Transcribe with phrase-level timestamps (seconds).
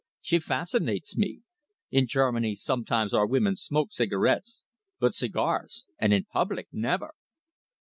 [0.19, 1.43] She fascinates me.
[1.91, 4.63] In Germany sometimes our women smoke cigarettes,
[4.99, 7.11] but cigars, and in public, never!"